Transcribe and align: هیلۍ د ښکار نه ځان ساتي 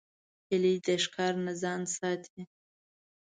هیلۍ 0.49 0.75
د 0.85 0.87
ښکار 1.03 1.33
نه 1.45 1.53
ځان 1.61 1.81
ساتي 1.97 2.41